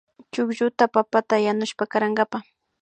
Chuklluta 0.33 0.85
papata 0.95 1.35
yanushpa 1.45 1.83
karankapa 1.91 2.37